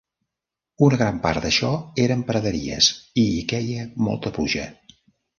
Una 0.85 0.97
gran 1.01 1.17
part 1.25 1.43
d'això 1.47 1.67
eren 2.05 2.23
praderies 2.29 2.87
i 3.25 3.25
hi 3.33 3.43
queia 3.51 3.85
molta 4.07 4.33
pluja. 4.39 4.65